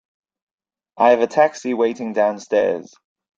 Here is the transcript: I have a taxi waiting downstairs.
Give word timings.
I 0.97 1.11
have 1.11 1.21
a 1.21 1.27
taxi 1.27 1.75
waiting 1.75 2.11
downstairs. 2.13 2.91